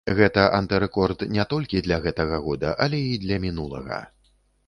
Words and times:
Гэта 0.17 0.43
антырэкорд 0.59 1.19
не 1.35 1.45
толькі 1.51 1.83
для 1.89 1.97
гэтага 2.07 2.41
года, 2.47 2.73
але 2.85 3.03
і 3.13 3.19
для 3.27 3.37
мінулага. 3.47 4.03